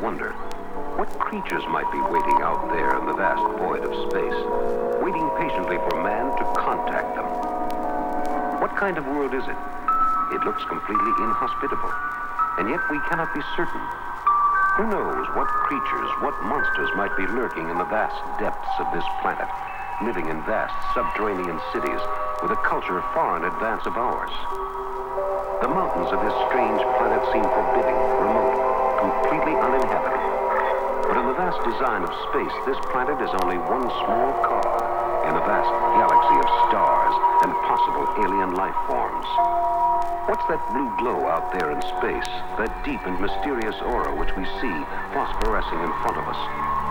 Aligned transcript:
wonder 0.00 0.32
what 0.96 1.12
creatures 1.20 1.64
might 1.68 1.88
be 1.92 2.00
waiting 2.08 2.40
out 2.40 2.72
there 2.72 2.96
in 2.96 3.04
the 3.04 3.12
vast 3.12 3.44
void 3.60 3.84
of 3.84 3.92
space, 4.08 4.40
waiting 5.04 5.28
patiently 5.36 5.76
for 5.84 6.00
man 6.00 6.32
to 6.40 6.44
contact 6.56 7.12
them. 7.16 7.28
What 8.64 8.72
kind 8.80 8.96
of 8.96 9.04
world 9.04 9.36
is 9.36 9.44
it? 9.44 9.60
It 10.32 10.40
looks 10.48 10.64
completely 10.64 11.12
inhospitable, 11.20 11.92
and 12.56 12.72
yet 12.72 12.80
we 12.88 12.96
cannot 13.12 13.28
be 13.36 13.44
certain. 13.56 13.84
Who 14.80 14.88
knows 14.88 15.28
what 15.36 15.52
creatures, 15.68 16.10
what 16.24 16.36
monsters 16.48 16.88
might 16.96 17.12
be 17.16 17.28
lurking 17.36 17.68
in 17.68 17.76
the 17.76 17.88
vast 17.92 18.16
depths 18.40 18.72
of 18.80 18.88
this 18.96 19.04
planet, 19.20 19.48
living 20.00 20.32
in 20.32 20.40
vast 20.48 20.72
subterranean 20.96 21.60
cities 21.76 22.00
with 22.40 22.56
a 22.56 22.60
culture 22.64 23.04
far 23.12 23.36
in 23.36 23.44
advance 23.44 23.84
of 23.84 24.00
ours. 24.00 24.32
The 25.60 25.68
mountains 25.68 26.08
of 26.08 26.24
this 26.24 26.36
strange 26.48 26.80
planet 26.96 27.20
seem 27.36 27.44
forbidding, 27.44 28.00
remote, 28.24 28.79
completely 29.00 29.56
uninhabited. 29.56 30.20
But 31.08 31.16
in 31.16 31.26
the 31.26 31.38
vast 31.40 31.58
design 31.64 32.04
of 32.04 32.12
space, 32.30 32.54
this 32.68 32.78
planet 32.92 33.16
is 33.24 33.32
only 33.40 33.56
one 33.56 33.88
small 34.04 34.30
cog 34.44 34.80
in 35.26 35.34
a 35.34 35.42
vast 35.42 35.72
galaxy 35.96 36.36
of 36.38 36.48
stars 36.68 37.14
and 37.42 37.50
possible 37.64 38.06
alien 38.22 38.52
life 38.54 38.76
forms. 38.84 39.26
What's 40.28 40.44
that 40.52 40.62
blue 40.70 40.86
glow 41.00 41.26
out 41.26 41.50
there 41.56 41.72
in 41.72 41.80
space, 41.82 42.30
that 42.60 42.70
deep 42.84 43.00
and 43.08 43.18
mysterious 43.18 43.74
aura 43.82 44.12
which 44.14 44.30
we 44.36 44.44
see 44.62 44.76
phosphorescing 45.16 45.80
in 45.80 45.92
front 46.04 46.20
of 46.20 46.28
us, 46.28 46.40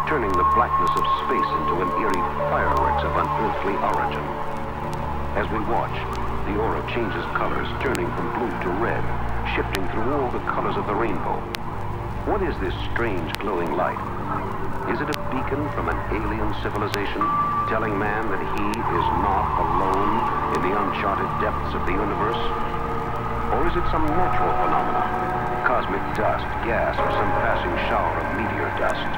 turning 0.10 0.34
the 0.34 0.50
blackness 0.58 0.92
of 0.98 1.06
space 1.24 1.50
into 1.62 1.86
an 1.86 1.90
eerie 2.02 2.26
fireworks 2.50 3.06
of 3.06 3.14
unearthly 3.14 3.78
origin? 3.80 4.26
As 5.38 5.48
we 5.54 5.62
watch, 5.70 5.96
the 6.50 6.58
aura 6.58 6.82
changes 6.90 7.24
colors, 7.38 7.70
turning 7.86 8.10
from 8.18 8.34
blue 8.36 8.52
to 8.66 8.70
red, 8.82 9.06
shifting 9.56 9.88
through 9.94 10.10
all 10.18 10.32
the 10.32 10.44
colors 10.50 10.76
of 10.76 10.88
the 10.88 10.96
rainbow. 10.96 11.59
What 12.30 12.46
is 12.46 12.54
this 12.62 12.78
strange 12.94 13.26
glowing 13.42 13.74
light? 13.74 13.98
Is 14.94 15.02
it 15.02 15.10
a 15.10 15.18
beacon 15.34 15.66
from 15.74 15.90
an 15.90 15.98
alien 16.14 16.54
civilization 16.62 17.26
telling 17.66 17.98
man 17.98 18.22
that 18.30 18.38
he 18.54 18.70
is 18.70 19.08
not 19.26 19.50
alone 19.58 20.14
in 20.54 20.62
the 20.62 20.78
uncharted 20.78 21.26
depths 21.42 21.74
of 21.74 21.82
the 21.90 21.96
universe? 21.98 22.38
Or 23.58 23.66
is 23.66 23.74
it 23.74 23.82
some 23.90 24.06
natural 24.06 24.54
phenomenon? 24.62 25.10
Cosmic 25.66 26.06
dust, 26.14 26.46
gas, 26.70 26.94
or 27.02 27.10
some 27.18 27.34
passing 27.42 27.74
shower 27.90 28.14
of 28.22 28.28
meteor 28.38 28.70
dust? 28.78 29.10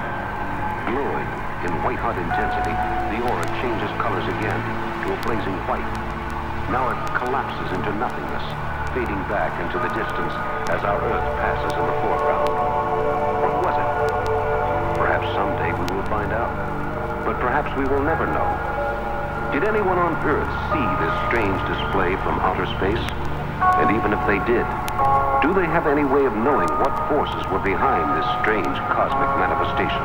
Glowing 0.87 1.29
in 1.67 1.71
white-hot 1.83 2.15
intensity, 2.15 2.71
the 3.11 3.19
aura 3.27 3.43
changes 3.59 3.91
colors 3.99 4.23
again 4.39 4.61
to 5.03 5.11
a 5.11 5.17
blazing 5.27 5.59
white 5.67 6.11
now 6.71 6.87
it 6.87 7.19
collapses 7.19 7.75
into 7.75 7.91
nothingness, 7.99 8.47
fading 8.95 9.21
back 9.27 9.51
into 9.59 9.77
the 9.77 9.89
distance 9.89 10.31
as 10.71 10.81
our 10.85 11.01
Earth 11.03 11.35
passes 11.35 11.73
in 11.73 11.85
the 11.85 11.91
foreground. 11.99 12.70
Find 16.11 16.35
out. 16.35 16.51
But 17.23 17.39
perhaps 17.39 17.71
we 17.79 17.87
will 17.87 18.03
never 18.03 18.27
know. 18.27 18.49
Did 19.55 19.63
anyone 19.63 19.95
on 19.95 20.19
Earth 20.27 20.51
see 20.75 20.87
this 20.99 21.15
strange 21.31 21.55
display 21.71 22.19
from 22.27 22.35
outer 22.43 22.67
space? 22.75 22.99
And 23.79 23.95
even 23.95 24.11
if 24.11 24.19
they 24.27 24.43
did, 24.43 24.67
do 25.39 25.55
they 25.55 25.63
have 25.71 25.87
any 25.87 26.03
way 26.03 26.27
of 26.27 26.35
knowing 26.35 26.67
what 26.83 26.91
forces 27.07 27.39
were 27.47 27.63
behind 27.63 28.03
this 28.19 28.27
strange 28.43 28.75
cosmic 28.91 29.31
manifestation? 29.39 30.03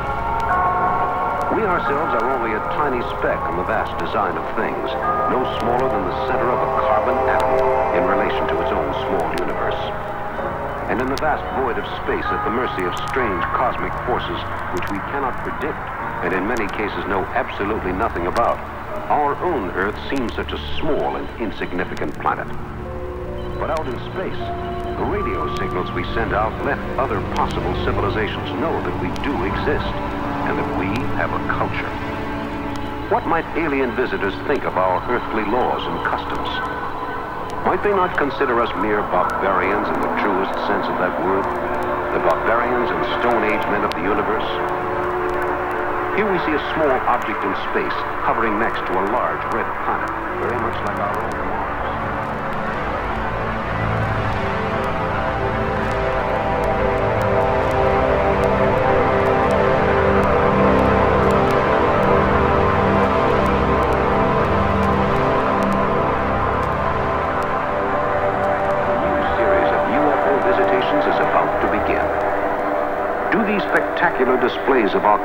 We 1.59 1.67
ourselves 1.67 2.11
are 2.23 2.27
only 2.39 2.55
a 2.55 2.63
tiny 2.79 3.03
speck 3.19 3.39
on 3.43 3.59
the 3.59 3.67
vast 3.67 3.91
design 3.99 4.39
of 4.39 4.45
things, 4.55 4.87
no 5.27 5.43
smaller 5.59 5.91
than 5.91 6.03
the 6.07 6.17
center 6.31 6.47
of 6.47 6.59
a 6.59 6.69
carbon 6.87 7.19
atom 7.27 7.55
in 7.99 8.03
relation 8.07 8.47
to 8.47 8.55
its 8.63 8.71
own 8.71 8.89
small 9.07 9.27
universe. 9.43 9.81
And 10.87 11.03
in 11.03 11.07
the 11.11 11.19
vast 11.19 11.43
void 11.59 11.75
of 11.75 11.83
space 12.03 12.23
at 12.31 12.43
the 12.47 12.53
mercy 12.55 12.87
of 12.87 12.95
strange 13.11 13.43
cosmic 13.55 13.91
forces 14.07 14.39
which 14.71 14.87
we 14.91 14.99
cannot 15.11 15.35
predict 15.43 15.96
and 16.23 16.33
in 16.33 16.47
many 16.47 16.67
cases 16.73 17.05
know 17.05 17.21
absolutely 17.37 17.93
nothing 17.93 18.27
about, 18.27 18.57
our 19.09 19.35
own 19.45 19.69
Earth 19.71 19.97
seems 20.09 20.33
such 20.33 20.51
a 20.51 20.59
small 20.79 21.15
and 21.15 21.27
insignificant 21.39 22.13
planet. 22.19 22.47
But 23.59 23.69
out 23.69 23.85
in 23.85 23.95
space, 24.11 24.41
the 24.97 25.05
radio 25.05 25.45
signals 25.61 25.91
we 25.93 26.03
send 26.17 26.33
out 26.33 26.51
let 26.65 26.77
other 26.97 27.21
possible 27.37 27.73
civilizations 27.85 28.49
know 28.57 28.73
that 28.81 28.97
we 28.97 29.13
do 29.21 29.33
exist 29.45 29.89
and 30.49 30.57
that 30.57 30.69
we 30.81 30.89
have 31.21 31.29
a 31.29 31.41
culture. 31.53 31.91
What 33.13 33.25
might 33.29 33.45
alien 33.55 33.95
visitors 33.95 34.33
think 34.49 34.65
of 34.65 34.75
our 34.75 34.99
earthly 35.07 35.45
laws 35.47 35.85
and 35.85 35.97
customs? 36.03 36.49
Might 37.63 37.83
they 37.83 37.93
not 37.93 38.17
consider 38.17 38.59
us 38.59 38.73
mere 38.81 39.05
barbarians 39.13 39.87
in 39.87 39.99
the 40.01 40.11
truest 40.19 40.55
sense 40.65 40.89
of 40.89 40.97
that 40.97 41.13
word? 41.23 41.45
The 42.11 42.25
barbarians 42.25 42.89
and 42.89 43.01
Stone 43.21 43.43
Age 43.47 43.65
men 43.71 43.85
of 43.85 43.91
the 43.91 44.03
universe? 44.03 44.86
Here 46.17 46.25
we 46.25 46.39
see 46.49 46.57
a 46.57 46.73
small 46.73 46.89
object 47.13 47.45
in 47.45 47.53
space 47.69 47.93
hovering 48.25 48.57
next 48.57 48.81
to 48.89 48.93
a 48.97 49.05
large 49.13 49.37
red 49.53 49.69
planet, 49.85 50.09
very 50.41 50.57
much 50.57 50.73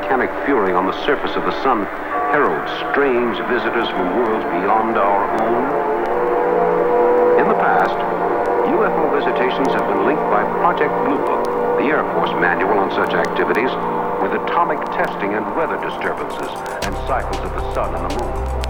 volcanic 0.03 0.45
fury 0.45 0.73
on 0.73 0.85
the 0.85 1.05
surface 1.05 1.33
of 1.37 1.43
the 1.43 1.63
sun 1.63 1.85
herald 2.35 2.67
strange 2.91 3.37
visitors 3.47 3.87
from 3.87 4.19
worlds 4.19 4.43
beyond 4.51 4.97
our 4.97 5.23
own? 5.39 5.63
In 7.39 7.47
the 7.47 7.55
past, 7.55 7.95
UFO 8.67 9.15
visitations 9.15 9.71
have 9.71 9.87
been 9.87 10.05
linked 10.05 10.23
by 10.23 10.43
Project 10.59 10.91
Blue 11.07 11.23
Book, 11.23 11.45
the 11.79 11.87
Air 11.87 12.03
Force 12.11 12.31
manual 12.41 12.79
on 12.79 12.91
such 12.91 13.13
activities, 13.13 13.71
with 14.19 14.35
atomic 14.43 14.83
testing 14.91 15.35
and 15.35 15.55
weather 15.55 15.79
disturbances 15.79 16.51
and 16.83 16.93
cycles 17.07 17.39
of 17.39 17.51
the 17.55 17.73
sun 17.73 17.95
and 17.95 18.11
the 18.11 18.23
moon. 18.23 18.62